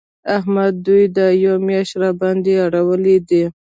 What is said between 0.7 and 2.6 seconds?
دوی دا یوه مياشت راباندې